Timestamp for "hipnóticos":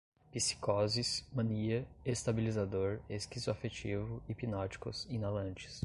4.27-5.05